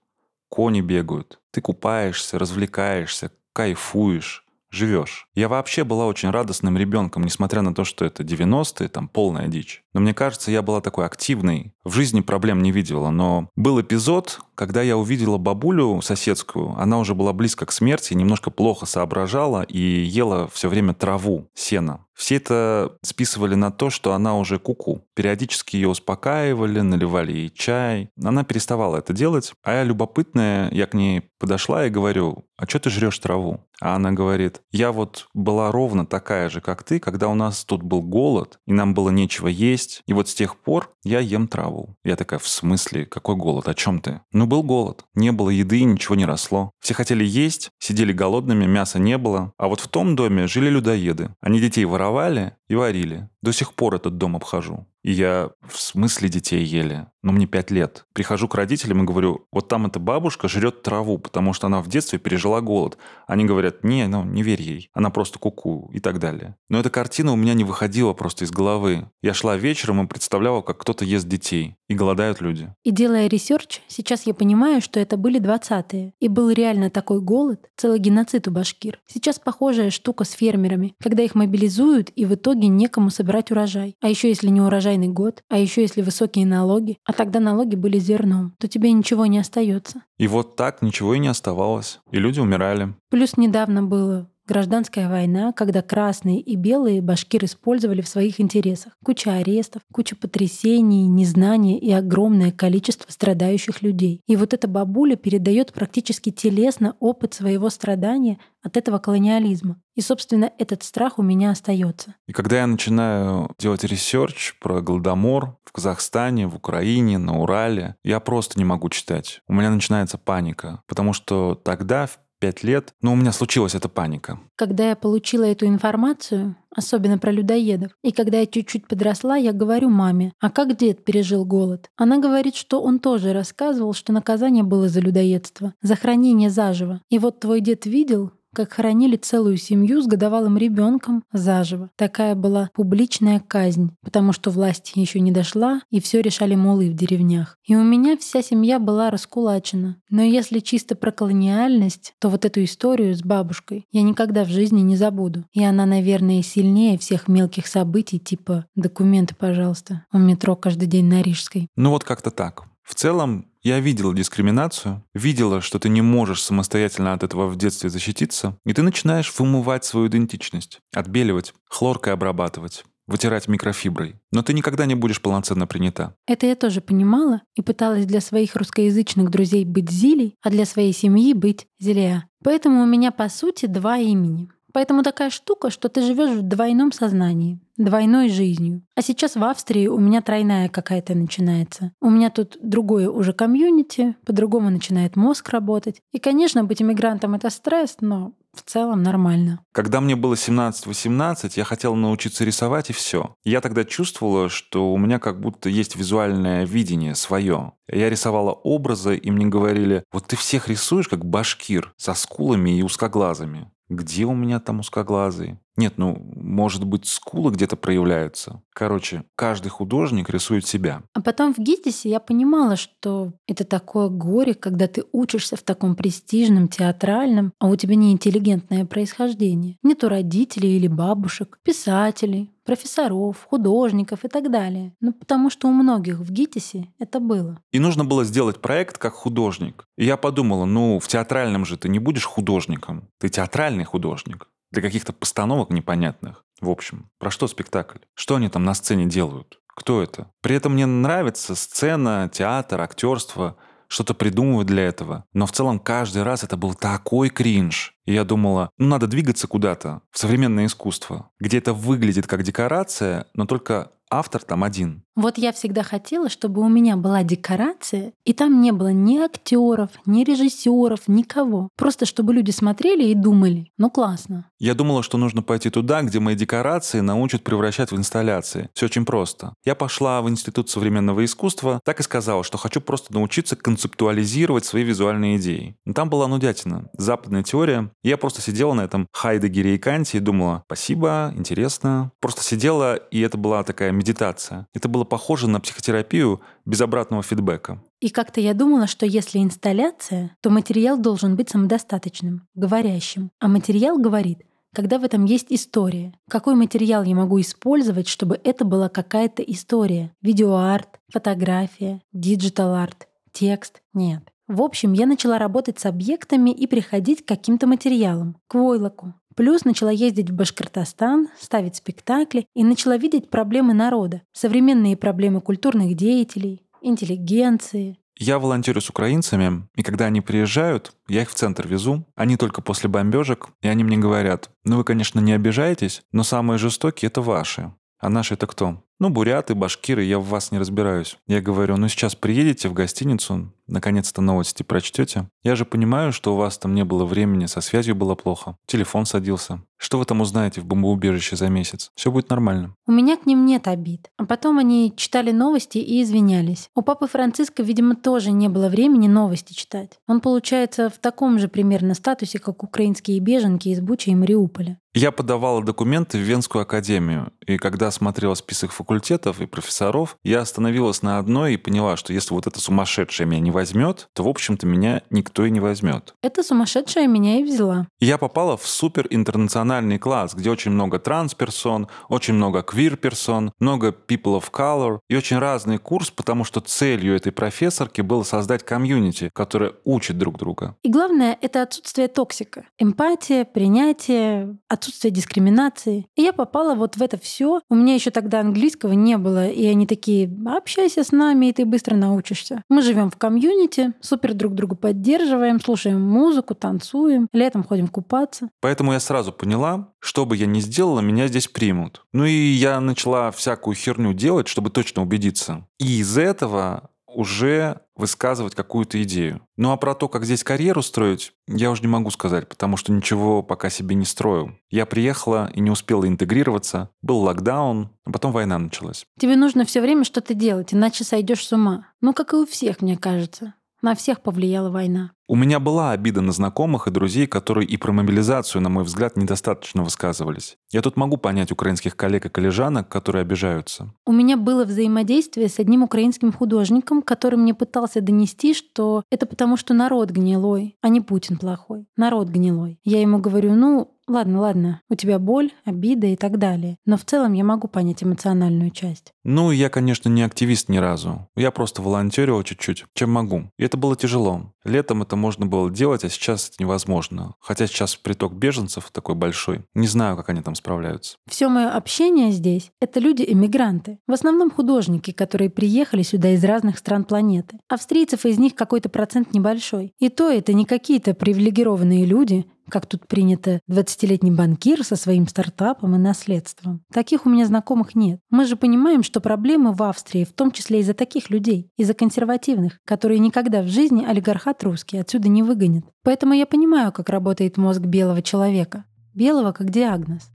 кони 0.49 0.81
бегают. 0.81 1.41
Ты 1.51 1.61
купаешься, 1.61 2.39
развлекаешься, 2.39 3.31
кайфуешь 3.53 4.45
живешь. 4.71 5.29
Я 5.35 5.49
вообще 5.49 5.85
была 5.85 6.07
очень 6.07 6.31
радостным 6.31 6.77
ребенком, 6.77 7.25
несмотря 7.25 7.63
на 7.63 7.75
то, 7.75 7.85
что 7.85 8.05
это 8.05 8.23
90-е, 8.23 8.89
там 8.89 9.09
полная 9.09 9.49
дичь. 9.49 9.83
Но 9.99 10.03
мне 10.03 10.15
кажется, 10.15 10.53
я 10.53 10.63
была 10.63 10.81
такой 10.81 11.07
активной. 11.07 11.73
В 11.83 11.91
жизни 11.91 12.21
проблем 12.21 12.63
не 12.63 12.71
видела. 12.71 13.11
Но 13.11 13.51
был 13.57 13.81
эпизод, 13.81 14.39
когда 14.55 14.81
я 14.81 14.97
увидела 14.97 15.39
бабулю 15.39 16.01
соседскую. 16.03 16.77
Она 16.79 17.01
уже 17.01 17.17
была 17.17 17.33
близко 17.33 17.67
к 17.67 17.73
смерти, 17.73 18.15
немножко 18.15 18.51
плохо 18.51 18.87
соображала 18.87 19.63
и 19.63 19.81
ела 19.81 20.49
все 20.53 20.69
время 20.69 20.95
траву, 20.95 21.49
сено. 21.53 22.05
Все 22.19 22.35
это 22.37 22.97
списывали 23.03 23.55
на 23.55 23.71
то, 23.71 23.91
что 23.91 24.13
она 24.13 24.37
уже 24.37 24.59
куку. 24.59 24.97
-ку. 24.97 25.03
Периодически 25.15 25.77
ее 25.77 25.89
успокаивали, 25.89 26.81
наливали 26.81 27.33
ей 27.33 27.51
чай. 27.51 28.11
Она 28.21 28.43
переставала 28.43 28.97
это 28.97 29.13
делать. 29.13 29.53
А 29.63 29.75
я 29.75 29.85
любопытная, 29.85 30.69
я 30.73 30.87
к 30.87 30.95
ней 30.95 31.23
подошла 31.39 31.87
и 31.87 31.91
говорю, 31.91 32.45
а 32.57 32.67
что 32.67 32.81
ты 32.81 32.91
жрешь 32.91 33.19
траву? 33.21 33.61
А 33.81 33.95
она 33.95 34.11
говорит, 34.11 34.63
я 34.73 34.91
вот 34.91 35.29
была 35.33 35.71
ровно 35.71 36.05
такая 36.05 36.49
же, 36.49 36.61
как 36.61 36.83
ты, 36.83 36.99
когда 36.99 37.29
у 37.29 37.35
нас 37.35 37.65
тут 37.65 37.85
был 37.85 38.03
голод, 38.03 38.59
и 38.67 38.73
нам 38.73 38.95
было 38.95 39.11
нечего 39.11 39.47
есть. 39.47 39.88
И 40.07 40.13
вот 40.13 40.29
с 40.29 40.35
тех 40.35 40.57
пор 40.57 40.93
я 41.05 41.21
ем 41.21 41.49
траву. 41.49 41.97
Я 42.05 42.17
такая, 42.17 42.39
в 42.39 42.49
смысле, 42.49 43.07
какой 43.07 43.37
голод, 43.37 43.69
о 43.69 43.75
чем 43.75 44.01
ты? 44.01 44.21
Ну, 44.33 44.47
был 44.47 44.63
голод. 44.63 45.05
Не 45.15 45.33
было 45.33 45.51
еды, 45.51 45.83
ничего 45.83 46.15
не 46.15 46.27
росло. 46.27 46.73
Все 46.81 46.95
хотели 46.95 47.25
есть, 47.25 47.71
сидели 47.79 48.13
голодными, 48.13 48.67
мяса 48.67 48.99
не 48.99 49.19
было. 49.19 49.53
А 49.57 49.69
вот 49.69 49.81
в 49.81 49.89
том 49.89 50.17
доме 50.17 50.47
жили 50.47 50.69
людоеды. 50.69 51.35
Они 51.41 51.61
детей 51.61 51.85
воровали 51.85 52.58
и 52.69 52.75
варили. 52.75 53.29
До 53.43 53.53
сих 53.53 53.75
пор 53.75 53.95
этот 53.95 54.19
дом 54.19 54.37
обхожу. 54.37 54.87
И 55.03 55.13
я 55.13 55.51
в 55.67 55.81
смысле 55.81 56.29
детей 56.29 56.63
ели? 56.65 57.07
Ну, 57.23 57.33
мне 57.33 57.47
пять 57.47 57.71
лет. 57.71 58.05
Прихожу 58.13 58.49
к 58.49 58.55
родителям 58.55 59.03
и 59.03 59.07
говорю, 59.07 59.47
вот 59.53 59.69
там 59.69 59.87
эта 59.87 59.99
бабушка 59.99 60.49
жрет 60.49 60.83
траву, 60.83 61.19
потому 61.19 61.53
что 61.53 61.67
она 61.67 61.81
в 61.81 61.89
детстве 61.89 62.19
пережила 62.19 62.61
голод. 62.61 62.99
Они 63.27 63.45
говорят, 63.45 63.85
не, 63.85 64.07
ну, 64.07 64.25
не 64.25 64.43
верь 64.43 64.63
ей, 64.63 64.91
она 64.93 65.11
просто 65.11 65.39
куку 65.39 65.91
и 65.93 66.01
так 66.01 66.19
далее. 66.19 66.57
Но 66.69 66.79
эта 66.81 66.91
картина 66.91 67.33
у 67.33 67.37
меня 67.37 67.55
не 67.55 67.65
выходила 67.65 68.13
просто 68.13 68.45
из 68.45 68.51
головы. 68.51 69.11
Я 69.23 69.35
шла 69.35 69.57
вечером 69.57 70.05
и 70.05 70.09
представляла, 70.09 70.63
как 70.63 70.79
кто-то 70.79 71.05
ест 71.05 71.27
детей. 71.27 71.77
И 71.89 71.95
голодают 71.95 72.41
люди. 72.41 72.75
И 72.85 72.91
делая 72.91 73.29
research, 73.29 73.81
сейчас 73.89 74.27
я 74.27 74.35
понимаю, 74.35 74.83
что 74.83 75.01
это 75.01 75.17
были 75.17 75.41
20-е. 75.41 76.13
И 76.21 76.29
был 76.29 76.51
реально 76.51 76.91
такой 76.91 77.21
голод, 77.21 77.67
целый 77.77 77.99
геноцид 77.99 78.47
у 78.47 78.51
башкир. 78.51 79.01
Сейчас 79.07 79.39
похожая 79.39 79.91
штука 79.91 80.25
с 80.25 80.33
фермерами, 80.33 80.95
когда 81.03 81.23
их 81.23 81.35
мобилизуют, 81.35 82.11
и 82.15 82.27
в 82.27 82.35
итоге 82.35 82.58
некому 82.67 83.11
собирать 83.11 83.51
урожай. 83.51 83.97
А 84.01 84.09
еще 84.09 84.29
если 84.29 84.49
не 84.49 84.61
урожайный 84.61 85.09
год, 85.09 85.43
а 85.49 85.59
еще 85.59 85.83
если 85.83 86.03
высокие 86.03 86.47
налоги, 86.47 86.99
а 87.05 87.13
тогда 87.13 87.41
налоги 87.41 87.77
были 87.77 87.99
зерном, 87.99 88.55
то 88.59 88.69
тебе 88.69 88.93
ничего 88.93 89.27
не 89.27 89.39
остается. 89.39 90.03
И 90.19 90.27
вот 90.27 90.57
так 90.57 90.83
ничего 90.83 91.15
и 91.15 91.19
не 91.19 91.29
оставалось. 91.29 92.01
И 92.11 92.19
люди 92.19 92.41
умирали. 92.41 92.95
Плюс 93.11 93.37
недавно 93.37 93.83
было 93.83 94.29
Гражданская 94.49 95.11
война, 95.11 95.53
когда 95.53 95.83
красные 95.83 96.41
и 96.41 96.57
белые 96.57 97.03
башкир 97.03 97.45
использовали 97.45 98.01
в 98.01 98.09
своих 98.09 98.41
интересах. 98.41 98.95
Куча 99.05 99.35
арестов, 99.35 99.83
куча 99.93 100.17
потрясений, 100.17 101.07
незнания 101.07 101.79
и 101.79 101.93
огромное 101.93 102.51
количество 102.51 103.13
страдающих 103.13 103.83
людей. 103.83 104.23
И 104.27 104.37
вот 104.37 104.55
эта 104.55 104.67
бабуля 104.67 105.17
передает 105.17 105.75
практически 105.75 106.31
телесно 106.31 106.97
опыт 106.99 107.35
своего 107.35 107.69
страдания 107.69 108.39
от 108.63 108.79
этого 108.79 108.99
колониализма. 108.99 109.83
И, 109.95 110.01
собственно, 110.01 110.51
этот 110.59 110.83
страх 110.83 111.19
у 111.19 111.23
меня 111.23 111.51
остается. 111.51 112.15
И 112.27 112.33
когда 112.33 112.61
я 112.61 112.67
начинаю 112.67 113.51
делать 113.59 113.85
research 113.85 114.55
про 114.61 114.81
Голодомор 114.81 115.59
в 115.65 115.73
Казахстане, 115.73 116.47
в 116.47 116.57
Украине, 116.57 117.19
на 117.19 117.39
Урале, 117.39 117.97
я 118.03 118.19
просто 118.19 118.59
не 118.59 118.65
могу 118.65 118.89
читать. 118.89 119.43
У 119.47 119.53
меня 119.53 119.69
начинается 119.71 120.17
паника, 120.17 120.81
потому 120.87 121.13
что 121.13 121.55
тогда, 121.55 122.07
в 122.07 122.19
пять 122.39 122.63
лет, 122.63 122.95
но 123.03 123.13
у 123.13 123.17
меня 123.17 123.33
случилась 123.33 123.75
эта 123.75 123.89
паника. 123.89 124.39
Когда 124.57 124.91
я 124.91 124.97
получила 124.97 125.45
эту 125.45 125.67
информацию, 125.67 126.57
особенно 126.75 127.19
про 127.19 127.31
людоедов, 127.33 127.93
и 128.03 128.13
когда 128.13 128.41
я 128.41 128.47
чуть-чуть 128.47 128.87
подросла, 128.87 129.37
я 129.37 129.53
говорю 129.53 129.89
маме, 129.91 130.33
а 130.41 130.51
как 130.51 130.77
дед 130.77 131.05
пережил 131.05 131.45
голод? 131.45 131.91
Она 131.97 132.19
говорит, 132.19 132.55
что 132.55 132.83
он 132.83 132.99
тоже 132.99 133.33
рассказывал, 133.33 133.93
что 133.93 134.13
наказание 134.13 134.65
было 134.65 134.89
за 134.89 135.01
людоедство, 135.01 135.75
за 135.83 135.97
хранение 135.97 136.51
заживо. 136.51 137.01
И 137.09 137.19
вот 137.19 137.41
твой 137.41 137.61
дед 137.61 137.87
видел, 137.87 138.33
как 138.59 138.73
хоронили 138.73 139.15
целую 139.15 139.57
семью 139.57 140.03
с 140.03 140.09
годовалым 140.09 140.59
ребенком 140.59 141.23
заживо. 141.33 141.91
Такая 141.95 142.35
была 142.35 142.71
публичная 142.75 143.39
казнь, 143.39 143.93
потому 144.03 144.33
что 144.33 144.51
власть 144.51 144.91
еще 144.97 145.21
не 145.21 145.31
дошла, 145.31 145.81
и 145.91 146.01
все 146.01 146.21
решали 146.21 146.57
молы 146.57 146.91
в 146.91 146.95
деревнях. 146.95 147.57
И 147.65 147.77
у 147.77 147.85
меня 147.85 148.17
вся 148.17 148.43
семья 148.43 148.81
была 148.81 149.13
раскулачена. 149.13 150.03
Но 150.11 150.23
если 150.23 150.59
чисто 150.59 150.97
про 150.97 151.13
колониальность, 151.13 152.15
то 152.19 152.31
вот 152.31 152.45
эту 152.45 152.65
историю 152.65 153.15
с 153.15 153.23
бабушкой 153.23 153.87
я 153.93 154.03
никогда 154.03 154.43
в 154.43 154.49
жизни 154.49 154.81
не 154.81 154.97
забуду. 154.97 155.45
И 155.53 155.63
она, 155.63 155.87
наверное, 155.87 156.43
сильнее 156.43 156.99
всех 156.99 157.29
мелких 157.29 157.69
событий, 157.69 158.19
типа 158.19 158.67
«документы, 158.75 159.37
пожалуйста», 159.37 160.05
у 160.13 160.19
метро 160.19 160.57
каждый 160.57 160.89
день 160.89 161.05
на 161.05 161.23
Рижской. 161.23 161.69
Ну 161.77 161.91
вот 161.91 162.03
как-то 162.03 162.33
так. 162.33 162.65
В 162.83 162.97
целом, 162.97 163.47
Я 163.69 163.81
видела 163.81 164.15
дискриминацию, 164.15 165.05
видела, 165.13 165.61
что 165.61 165.79
ты 165.79 165.91
не 165.91 166.01
можешь 166.01 166.43
самостоятельно 166.43 167.13
от 167.13 167.23
этого 167.23 167.49
в 167.49 167.57
детстве 167.57 167.91
защититься, 167.91 168.57
и 168.65 168.73
ты 168.73 168.81
начинаешь 168.81 169.31
вымывать 169.39 169.85
свою 169.85 170.07
идентичность, 170.09 170.79
отбеливать, 170.95 171.53
хлоркой 171.69 172.15
обрабатывать 172.15 172.87
вытирать 173.07 173.49
микрофиброй. 173.49 174.17
Но 174.33 174.43
ты 174.43 174.53
никогда 174.53 174.85
не 174.85 174.95
будешь 174.95 175.23
полноценно 175.23 175.67
принята. 175.67 176.15
Это 176.27 176.47
я 176.47 176.55
тоже 176.55 176.83
понимала 176.83 177.41
и 177.57 177.63
пыталась 177.63 178.05
для 178.05 178.21
своих 178.21 178.55
русскоязычных 178.55 179.31
друзей 179.31 179.65
быть 179.65 179.91
Зилей, 179.91 180.35
а 180.43 180.51
для 180.51 180.67
своей 180.67 180.93
семьи 180.93 181.33
быть 181.33 181.67
Зелия. 181.79 182.29
Поэтому 182.45 182.83
у 182.83 182.87
меня, 182.87 183.11
по 183.11 183.31
сути, 183.31 183.65
два 183.65 183.97
имени. 183.97 184.51
Поэтому 184.73 185.03
такая 185.03 185.31
штука, 185.31 185.71
что 185.71 185.89
ты 185.89 186.03
живешь 186.03 186.37
в 186.37 186.43
двойном 186.43 186.93
сознании, 186.93 187.59
двойной 187.77 188.29
жизнью. 188.29 188.83
А 188.95 189.03
сейчас 189.03 189.37
в 189.37 189.45
Австрии 189.45 189.87
у 189.87 189.99
меня 189.99 190.21
тройная 190.21 190.69
какая-то 190.69 191.15
начинается. 191.15 191.93
У 192.01 192.11
меня 192.11 192.31
тут 192.31 192.59
другое 192.63 193.09
уже 193.09 193.33
комьюнити, 193.33 194.17
по-другому 194.27 194.71
начинает 194.71 195.17
мозг 195.17 195.49
работать. 195.51 196.01
И, 196.13 196.19
конечно, 196.19 196.65
быть 196.65 196.83
иммигрантом— 196.83 197.35
это 197.37 197.51
стресс, 197.51 197.97
но 198.01 198.33
в 198.55 198.63
целом 198.63 199.03
нормально. 199.03 199.61
Когда 199.73 200.01
мне 200.01 200.17
было 200.17 200.35
17-18, 200.35 201.53
я 201.57 201.65
хотела 201.65 201.95
научиться 201.95 202.45
рисовать 202.45 202.91
и 202.91 202.93
все. 202.93 203.35
Я 203.45 203.61
тогда 203.61 203.85
чувствовала, 203.85 204.49
что 204.49 204.93
у 204.93 204.99
меня 204.99 205.19
как 205.19 205.41
будто 205.41 205.69
есть 205.69 205.97
визуальное 205.97 206.65
видение 206.65 207.15
свое. 207.15 207.73
Я 207.89 208.11
рисовала 208.11 208.53
образы, 208.53 209.17
и 209.17 209.31
мне 209.31 209.47
говорили, 209.47 210.03
вот 210.13 210.27
ты 210.27 210.37
всех 210.37 210.69
рисуешь 210.69 211.09
как 211.09 211.25
башкир, 211.25 211.95
со 211.97 212.15
скулами 212.15 212.79
и 212.79 212.83
узкоглазыми. 212.83 213.71
Где 213.91 214.25
у 214.25 214.35
меня 214.35 214.61
там 214.61 214.81
узкоглазые? 214.81 215.61
Нет, 215.79 215.95
ну, 215.97 216.21
может 216.35 216.83
быть, 216.83 217.07
скулы 217.07 217.53
где-то 217.53 217.77
проявляются. 217.77 218.61
Короче, 218.75 219.23
каждый 219.37 219.69
художник 219.69 220.29
рисует 220.29 220.67
себя. 220.67 221.03
А 221.15 221.23
потом 221.23 221.55
в 221.55 221.59
ГИТИСе 221.59 222.11
я 222.11 222.19
понимала, 222.19 222.75
что 222.75 223.33
это 223.47 223.65
такое 223.65 224.09
горе, 224.09 224.55
когда 224.55 224.89
ты 224.89 225.05
учишься 225.13 225.55
в 225.55 225.63
таком 225.63 225.95
престижном 225.95 226.67
театральном, 226.67 227.53
а 227.61 227.69
у 227.69 227.77
тебя 227.77 227.95
не 227.95 228.11
интеллигентное 228.11 228.87
происхождение. 228.87 229.77
Нету 229.85 230.09
родителей 230.09 230.77
или 230.77 230.89
бабушек, 230.89 231.61
писателей, 231.63 232.51
профессоров, 232.65 233.47
художников 233.49 234.25
и 234.25 234.29
так 234.29 234.51
далее. 234.51 234.93
Ну, 235.01 235.13
потому 235.13 235.49
что 235.49 235.69
у 235.69 235.73
многих 235.73 236.19
в 236.19 236.33
ГИТИСе 236.33 236.89
это 236.99 237.21
было. 237.21 237.61
И 237.71 237.79
нужно 237.79 238.05
было 238.05 238.25
сделать 238.25 238.61
проект 238.61 238.99
как 238.99 239.15
художник. 239.15 239.85
И 239.97 240.05
я 240.05 240.17
подумала, 240.17 240.65
ну, 240.65 240.99
в 240.99 241.07
театральном 241.07 241.65
же 241.65 241.77
ты 241.77 241.89
не 241.89 242.01
будешь 242.01 242.25
художником. 242.25 243.09
Ты 243.21 243.29
театральный 243.29 243.85
художник 243.85 244.49
для 244.71 244.83
каких-то 244.83 245.13
постановок 245.13 245.71
непонятных. 245.71 246.45
В 246.61 246.71
общем, 246.71 247.11
про 247.19 247.31
что 247.31 247.47
спектакль? 247.49 247.99
Что 248.15 248.37
они 248.37 248.49
там 248.49 248.65
на 248.65 248.75
сцене 248.75 249.07
делают? 249.07 249.61
Кто 249.69 250.03
это? 250.03 250.31
При 250.43 250.57
этом 250.57 250.73
мне 250.75 250.87
нравится 250.87 251.55
сцена, 251.55 252.29
театр, 252.33 252.81
актерство, 252.81 253.57
что-то 253.87 254.15
придумывать 254.15 254.67
для 254.67 254.85
этого. 254.85 255.25
Но 255.33 255.47
в 255.47 255.53
целом 255.53 255.79
каждый 255.79 256.23
раз 256.23 256.45
это 256.45 256.57
был 256.57 256.75
такой 256.75 257.31
кринж. 257.31 257.95
И 258.09 258.15
я 258.15 258.25
думала, 258.25 258.71
ну 258.79 258.87
надо 258.87 259.07
двигаться 259.07 259.47
куда-то, 259.47 260.01
в 260.11 260.19
современное 260.19 260.65
искусство, 260.65 261.29
где 261.39 261.59
это 261.59 261.75
выглядит 261.75 262.27
как 262.27 262.43
декорация, 262.43 263.27
но 263.35 263.45
только 263.45 263.91
автор 264.11 264.43
там 264.43 264.65
один. 264.65 265.03
Вот 265.17 265.37
я 265.37 265.53
всегда 265.53 265.83
хотела, 265.83 266.29
чтобы 266.29 266.63
у 266.63 266.69
меня 266.69 266.97
была 266.97 267.25
декорация, 267.25 268.13
и 268.25 268.33
там 268.33 268.61
не 268.61 268.71
было 268.71 268.93
ни 268.93 269.19
актеров, 269.19 269.91
ни 270.07 270.23
режиссеров, 270.23 271.09
никого. 271.09 271.71
Просто 271.77 272.07
чтобы 272.07 272.33
люди 272.33 272.53
смотрели 272.53 273.05
и 273.09 273.15
думали, 273.15 273.73
ну 273.79 273.91
классно. 273.91 274.49
Я 274.61 274.75
думала, 274.75 275.03
что 275.03 275.19
нужно 275.19 275.43
пойти 275.43 275.71
туда, 275.71 276.03
где 276.03 276.21
мои 276.21 276.37
декорации 276.37 277.01
научат 277.01 277.43
превращать 277.43 277.91
в 277.91 277.97
инсталляции. 277.97 278.71
Все 278.75 278.87
очень 278.87 279.05
просто. 279.05 279.55
Я 279.65 279.75
пошла 279.75 280.23
в 280.23 280.29
Институт 280.29 280.71
современного 280.71 281.25
искусства, 281.25 281.81
так 281.85 281.99
и 281.99 282.05
сказала, 282.05 282.45
что 282.45 282.57
хочу 282.57 282.81
просто 282.81 283.13
научиться 283.13 283.57
концептуализировать 283.57 284.65
свои 284.65 284.85
визуальные 284.85 285.39
идеи. 285.39 285.77
Но 285.85 285.95
там 285.95 286.11
была 286.11 286.29
нудятина, 286.29 286.89
западная 286.97 287.43
теория. 287.43 287.91
Я 288.03 288.17
просто 288.17 288.41
сидела 288.41 288.75
на 288.75 288.83
этом 288.83 289.09
Хайдегере 289.13 289.75
и 289.75 289.79
Канте 289.79 290.19
и 290.19 290.21
думала, 290.21 290.63
спасибо, 290.67 291.33
интересно. 291.37 292.13
Просто 292.21 292.43
сидела, 292.43 292.95
и 292.95 293.21
это 293.21 293.37
была 293.37 293.65
такая 293.65 293.91
медитация. 293.91 294.67
Это 294.73 294.89
было 294.89 295.05
похоже 295.05 295.49
на 295.49 295.61
психотерапию 295.61 296.41
без 296.65 296.81
обратного 296.81 297.23
фидбэка. 297.23 297.83
И 298.01 298.11
как-то 298.11 298.41
я 298.41 298.55
думала, 298.55 298.87
что 298.87 299.05
если 299.05 299.39
инсталляция, 299.39 300.37
то 300.41 300.51
материал 300.51 300.99
должен 300.99 301.35
быть 301.35 301.51
самодостаточным, 301.51 302.47
говорящим. 302.55 303.31
А 303.41 303.49
материал 303.49 303.99
говорит, 303.99 304.43
когда 304.75 304.99
в 304.99 305.05
этом 305.05 305.25
есть 305.25 305.47
история. 305.51 306.15
Какой 306.31 306.55
материал 306.55 307.03
я 307.03 307.15
могу 307.17 307.41
использовать, 307.41 308.07
чтобы 308.07 308.41
это 308.45 308.65
была 308.65 308.89
какая-то 308.89 309.43
история? 309.43 310.15
Видеоарт, 310.23 311.01
фотография, 311.13 312.01
digital 312.13 312.74
art, 312.74 313.09
текст? 313.33 313.81
Нет. 313.93 314.23
В 314.49 314.63
общем, 314.63 314.93
я 314.95 315.07
начала 315.07 315.39
работать 315.39 315.79
с 315.79 315.87
объектами 315.87 316.51
и 316.51 316.67
приходить 316.67 317.25
к 317.25 317.29
каким-то 317.29 317.67
материалам, 317.67 318.37
к 318.49 318.55
войлоку, 318.55 319.15
Плюс 319.39 319.65
начала 319.65 319.91
ездить 319.91 320.31
в 320.31 320.35
Башкортостан, 320.35 321.29
ставить 321.39 321.77
спектакли 321.77 322.49
и 322.57 322.65
начала 322.65 322.97
видеть 322.97 323.31
проблемы 323.31 323.73
народа, 323.73 324.23
современные 324.33 324.97
проблемы 324.97 325.41
культурных 325.41 325.95
деятелей, 325.95 326.67
интеллигенции. 326.83 327.99
Я 328.19 328.41
волонтерю 328.41 328.81
с 328.81 328.91
украинцами, 328.91 329.69
и 329.77 329.85
когда 329.85 330.07
они 330.07 330.21
приезжают, 330.21 330.93
я 331.07 331.23
их 331.23 331.31
в 331.31 331.35
центр 331.35 331.69
везу. 331.69 332.05
Они 332.17 332.37
только 332.37 332.63
после 332.63 332.89
бомбежек, 332.89 333.51
и 333.63 333.69
они 333.69 333.85
мне 333.85 333.97
говорят, 333.97 334.51
ну 334.65 334.79
вы, 334.79 334.83
конечно, 334.83 335.21
не 335.21 335.35
обижаетесь, 335.35 336.03
но 336.11 336.25
самые 336.25 336.59
жестокие— 336.59 337.07
это 337.11 337.23
ваши. 337.23 337.73
А 338.01 338.09
наши 338.09 338.35
это 338.35 338.49
кто? 338.49 338.83
Ну, 339.01 339.11
буряты, 339.11 339.55
башкиры, 339.55 340.03
я 340.03 340.19
в 340.19 340.25
вас 340.25 340.51
не 340.51 340.59
разбираюсь. 340.59 341.19
Я 341.29 341.41
говорю, 341.41 341.77
ну 341.77 341.87
сейчас 341.87 342.17
приедете 342.17 342.69
в 342.69 342.73
гостиницу, 342.73 343.53
наконец-то 343.69 344.21
новости 344.21 344.65
прочтете. 344.65 345.29
Я 345.45 345.55
же 345.55 345.65
понимаю, 345.65 346.13
что 346.13 346.35
у 346.35 346.37
вас 346.37 346.59
там 346.59 346.75
не 346.75 346.85
было 346.85 347.05
времени, 347.05 347.47
со 347.47 347.61
связью 347.61 347.95
было 347.95 348.17
плохо, 348.17 348.57
телефон 348.67 349.07
садился. 349.07 349.63
Что 349.81 349.99
вы 349.99 350.05
там 350.05 350.21
узнаете 350.21 350.61
в 350.61 350.67
бомбоубежище 350.67 351.37
за 351.37 351.49
месяц? 351.49 351.93
Все 351.95 352.11
будет 352.11 352.31
нормально. 352.31 352.75
У 352.87 352.91
меня 352.91 353.17
к 353.17 353.27
ним 353.27 353.47
нет 353.47 353.69
обид. 353.69 354.11
А 354.17 354.25
потом 354.25 354.59
они 354.59 354.93
читали 354.97 355.31
новости 355.31 355.79
и 355.79 356.03
извинялись. 356.03 356.69
У 356.75 356.83
папы 356.83 357.07
Франциска, 357.07 357.63
видимо, 357.63 357.95
тоже 357.95 358.33
не 358.33 358.49
было 358.49 358.69
времени 358.69 359.07
новости 359.07 359.53
читать. 359.53 360.01
Он, 360.09 360.21
получается, 360.21 360.91
в 360.91 360.99
таком 360.99 361.39
же 361.39 361.47
примерно 361.47 361.95
статусе, 361.95 362.41
как 362.41 362.65
украинские 362.65 363.21
беженки 363.21 363.69
из 363.69 363.81
Бучи 363.81 364.11
и 364.11 364.17
Мариуполя. 364.17 364.81
Я 364.95 365.13
подавала 365.13 365.63
документы 365.63 366.19
в 366.19 366.23
Венскую 366.23 366.63
академию, 366.63 367.33
и 367.47 367.57
когда 367.57 367.93
смотрела 367.93 368.35
список 368.35 368.73
факультетов 368.73 368.88
и 368.89 369.47
профессоров, 369.47 370.17
я 370.25 370.41
остановилась 370.41 371.03
на 371.03 371.19
одной 371.19 371.55
и 371.55 371.57
поняла, 371.57 371.97
что 371.97 372.13
если 372.13 372.35
вот 372.35 372.47
эта 372.47 372.61
сумасшедшая 372.61 373.27
меня 373.27 373.41
не 373.41 373.51
возьмет, 373.51 374.09
то, 374.13 374.23
в 374.23 374.29
общем-то, 374.29 374.67
меня 374.67 375.03
никто 375.11 375.45
и 375.45 375.51
не 375.51 375.61
возьмет. 375.61 376.15
Эта 376.23 376.43
сумасшедшая 376.43 377.07
меня 377.07 377.41
и 377.41 377.45
взяла. 377.45 377.87
Я 378.01 378.19
попала 378.19 378.57
в 378.57 378.67
супер 378.67 379.07
интернациональный 379.11 379.99
класс, 379.99 380.35
где 380.35 380.51
очень 380.51 380.71
много 380.71 380.99
трансперсон, 380.99 381.89
очень 382.09 382.35
много 382.35 382.63
квир-персон, 382.63 383.53
много 383.61 383.89
people 383.89 384.41
of 384.41 384.51
color 384.53 385.01
и 385.09 385.17
очень 385.17 385.39
разный 385.39 385.79
курс, 385.79 386.11
потому 386.11 386.45
что 386.45 386.61
целью 386.61 387.15
этой 387.15 387.33
профессорки 387.33 388.01
было 388.01 388.23
создать 388.23 388.65
комьюнити, 388.65 389.31
которое 389.33 389.75
учит 389.85 390.19
друг 390.19 390.39
друга. 390.39 390.77
И 390.83 390.91
главное— 390.91 391.37
это 391.41 391.63
отсутствие 391.63 392.09
токсика. 392.09 392.65
Эмпатия, 392.79 393.45
принятие, 393.45 394.57
отсутствие 394.69 395.11
дискриминации. 395.11 396.07
И 396.17 396.23
я 396.23 396.33
попала 396.33 396.75
вот 396.75 396.97
в 396.97 397.03
это 397.03 397.19
все. 397.19 397.61
У 397.69 397.75
меня 397.75 397.95
еще 397.95 398.11
тогда 398.11 398.43
английского 398.79 398.93
не 398.93 399.19
было, 399.19 399.49
и 399.49 399.67
они 399.67 399.87
такие, 399.87 400.31
общайся 400.47 401.05
с 401.05 401.13
нами, 401.13 401.47
и 401.47 401.53
ты 401.53 401.65
быстро 401.65 401.97
научишься. 401.97 402.63
Мы 402.69 402.83
живем 402.83 403.11
в 403.11 403.17
комьюнити, 403.17 403.93
супер 404.01 404.35
друг 404.35 404.55
друга 404.55 404.77
поддерживаем, 404.77 405.61
слушаем 405.61 406.01
музыку, 406.01 406.55
танцуем, 406.55 407.29
летом 407.33 407.65
ходим 407.65 407.89
купаться. 407.89 408.49
Поэтому 408.61 408.93
я 408.93 409.01
сразу 409.01 409.33
поняла, 409.33 409.89
что 410.01 410.27
бы 410.27 410.37
я 410.37 410.47
ни 410.47 410.61
сделала, 410.61 411.01
меня 411.01 411.29
здесь 411.29 411.49
примут. 411.49 412.05
Ну 412.13 412.25
и 412.25 412.33
я 412.33 412.81
начала 412.81 413.31
всякую 413.31 413.75
херню 413.75 414.13
делать, 414.13 414.49
чтобы 414.49 414.71
точно 414.71 415.03
убедиться. 415.03 415.67
И 415.79 416.01
из 416.01 416.17
этого 416.17 416.91
уже 417.19 417.81
высказывать 417.97 418.55
какую-то 418.55 419.03
идею. 419.03 419.43
Ну 419.57 419.73
а 419.73 419.77
про 419.77 419.97
то, 419.97 420.09
как 420.09 420.25
здесь 420.25 420.45
карьеру 420.45 420.83
строить, 420.83 421.33
я 421.49 421.73
уже 421.73 421.83
не 421.83 421.89
могу 421.89 422.13
сказать, 422.13 422.49
потому 422.49 422.77
что 422.77 422.93
ничего 422.93 423.43
пока 423.43 423.71
себе 423.71 423.97
не 423.97 424.05
строю. 424.05 424.57
Я 424.71 424.87
приехала 424.87 425.51
и 425.53 425.59
не 425.59 425.73
успела 425.73 426.07
интегрироваться, 426.07 426.91
был 427.03 427.19
локдаун, 427.19 427.91
а 428.05 428.13
потом 428.13 428.31
война 428.31 428.57
началась. 428.57 429.05
Тебе 429.19 429.35
нужно 429.35 429.65
все 429.65 429.81
время 429.81 430.05
что-то 430.05 430.33
делать, 430.33 430.73
иначе 430.73 431.03
сойдешь 431.03 431.45
с 431.45 431.53
ума. 431.53 431.89
Ну, 432.01 432.15
как 432.15 432.35
и 432.35 432.37
у 432.37 432.47
всех, 432.47 432.83
мне 432.83 432.97
кажется. 432.97 433.55
На 433.81 433.95
всех 433.95 434.23
повлияла 434.23 434.71
война. 434.71 435.13
У 435.29 435.37
меня 435.37 435.61
была 435.61 435.93
обида 435.93 436.21
на 436.21 436.33
знакомых 436.33 436.87
и 436.87 436.91
друзей, 436.91 437.27
которые 437.27 437.67
и 437.69 437.77
про 437.77 437.93
мобилизацию, 437.93 438.63
на 438.63 438.71
мой 438.71 438.83
взгляд, 438.83 439.17
недостаточно 439.17 439.85
высказывались. 439.85 440.57
Я 440.71 440.81
тут 440.81 440.97
могу 440.97 441.19
понять 441.19 441.53
украинских 441.53 441.97
коллег 441.97 442.27
и 442.27 442.29
коллежанок, 442.31 442.89
которые 442.89 443.23
обижаются. 443.23 443.93
У 444.07 444.13
меня 444.13 444.37
было 444.37 444.65
взаимодействие 444.65 445.49
с 445.49 445.59
одним 445.59 445.83
украинским 445.83 446.33
художником, 446.33 447.03
который 447.03 447.37
мне 447.37 447.55
пытался 447.55 448.01
донести, 448.01 448.55
что 448.55 449.03
это 449.11 449.27
потому, 449.27 449.57
что 449.57 449.75
народ 449.75 450.11
гнилой, 450.11 450.77
а 450.81 450.89
не 450.89 451.03
Путин 451.03 451.37
плохой. 451.37 451.87
Народ 451.97 452.29
гнилой. 452.29 452.81
Я 452.85 453.01
ему 453.01 453.19
говорю, 453.19 453.55
ну, 453.55 453.98
ладно, 454.09 454.41
ладно, 454.41 454.83
у 454.89 454.95
тебя 454.95 455.19
боль, 455.19 455.53
обида 455.65 456.07
и 456.07 456.17
так 456.17 456.39
далее. 456.39 456.77
Но 456.87 456.97
в 456.97 457.05
целом 457.05 457.33
я 457.33 457.45
могу 457.45 457.69
понять 457.69 458.03
эмоциональную 458.03 458.71
часть. 458.71 459.13
Ну, 459.25 459.51
я, 459.51 459.69
конечно, 459.69 460.09
не 460.09 460.23
активист 460.23 460.69
ни 460.69 460.79
разу. 460.79 461.29
Я 461.37 461.51
просто 461.51 461.83
волонтерил 461.83 462.43
чуть-чуть, 462.43 462.85
чем 462.95 463.13
могу. 463.13 463.51
И 463.59 463.65
это 463.65 463.77
было 463.77 463.97
тяжело. 463.97 464.53
Летом 464.65 465.03
это 465.03 465.17
можно 465.17 465.47
было 465.47 465.71
делать, 465.71 466.05
а 466.05 466.09
сейчас 466.09 466.49
это 466.49 466.63
невозможно. 466.63 467.35
Хотя 467.41 467.67
сейчас 467.67 467.97
приток 467.97 468.35
беженцев 468.35 468.91
такой 468.93 469.15
большой. 469.15 469.63
Не 469.75 469.87
знаю, 469.87 470.17
как 470.17 470.29
они 470.29 470.43
там 470.43 470.55
справляются. 470.55 471.17
Все 471.29 471.49
мое 471.49 471.71
общение 471.71 472.31
здесь— 472.33 472.71
это 472.81 473.01
люди-эмигранты. 473.01 473.99
В 474.07 474.13
основном 474.13 474.51
художники, 474.51 475.11
которые 475.13 475.51
приехали 475.51 476.03
сюда 476.03 476.31
из 476.31 476.45
разных 476.45 476.79
стран 476.79 477.05
планеты. 477.05 477.59
Австрийцев 477.69 478.27
из 478.27 478.39
них 478.39 478.55
какой-то 478.55 478.89
процент 478.89 479.33
небольшой. 479.33 479.93
И 479.99 480.09
то 480.09 480.31
это 480.31 480.53
не 480.53 480.65
какие-то 480.65 481.15
привилегированные 481.15 482.05
люди, 482.05 482.47
как 482.69 482.87
тут 482.87 483.07
принято, 483.07 483.61
20-летний 483.69 484.31
банкир 484.31 484.85
со 484.85 484.97
своим 484.97 485.27
стартапом 485.27 485.95
и 485.95 485.99
наследством. 485.99 486.83
Таких 486.93 487.27
у 487.27 487.31
меня 487.31 487.47
знакомых 487.47 487.95
нет. 487.95 488.21
Мы 488.31 488.45
же 488.45 488.57
понимаем, 488.57 489.03
что 489.03 489.21
проблемы 489.21 489.73
в 489.73 489.83
Австрии 489.83 490.25
в 490.25 490.33
том 490.33 490.51
числе 490.51 490.81
из-за 490.81 490.95
таких 490.95 491.31
людей, 491.31 491.71
из-за 491.77 491.95
консервативных, 491.95 492.79
которые 492.85 493.19
никогда 493.19 493.63
в 493.63 493.69
жизни 493.69 494.05
олигархат 494.05 494.63
русский 494.63 494.99
отсюда 494.99 495.29
не 495.29 495.43
выгонят. 495.43 495.85
Поэтому 496.03 496.35
я 496.35 496.47
понимаю, 496.47 496.93
как 496.93 497.09
работает 497.09 497.57
мозг 497.57 497.81
белого 497.81 498.23
человека. 498.23 498.85
Белого 499.15 499.53
как 499.53 499.71
диагноз. 499.71 500.31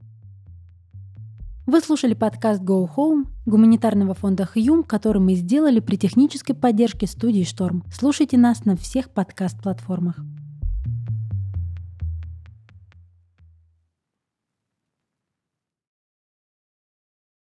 Вы 1.66 1.80
слушали 1.80 2.12
подкаст 2.12 2.60
Go 2.60 2.86
Home 2.94 3.24
гуманитарного 3.46 4.12
фонда 4.12 4.44
Хьюм, 4.44 4.82
который 4.82 5.22
мы 5.22 5.34
сделали 5.34 5.80
при 5.80 5.96
технической 5.96 6.54
поддержке 6.54 7.06
студии 7.06 7.42
Шторм. 7.42 7.84
Слушайте 7.90 8.36
нас 8.36 8.66
на 8.66 8.76
всех 8.76 9.08
подкаст-платформах. 9.08 10.16